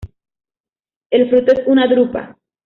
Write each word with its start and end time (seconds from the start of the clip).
El 1.11 1.29
fruto 1.29 1.51
es 1.53 1.67
una 1.67 1.85
drupa. 1.87 2.35